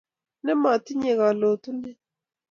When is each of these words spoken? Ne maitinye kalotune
Ne 0.43 0.53
maitinye 0.61 1.11
kalotune 1.19 1.91